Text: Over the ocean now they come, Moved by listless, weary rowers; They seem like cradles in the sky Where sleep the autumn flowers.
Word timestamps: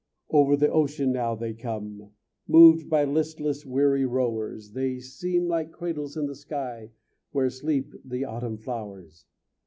Over 0.31 0.57
the 0.57 0.67
ocean 0.71 1.11
now 1.11 1.35
they 1.35 1.53
come, 1.53 2.09
Moved 2.47 2.89
by 2.89 3.03
listless, 3.03 3.67
weary 3.67 4.03
rowers; 4.03 4.71
They 4.71 4.99
seem 4.99 5.45
like 5.47 5.71
cradles 5.71 6.17
in 6.17 6.25
the 6.25 6.33
sky 6.33 6.89
Where 7.33 7.51
sleep 7.51 7.93
the 8.03 8.25
autumn 8.25 8.57
flowers. 8.57 9.27